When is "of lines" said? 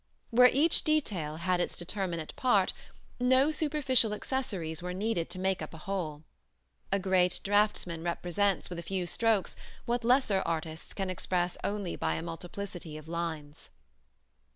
12.97-13.69